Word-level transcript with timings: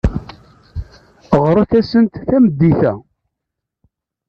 Ɣret-asent 1.45 2.21
tameddit-a. 2.29 2.93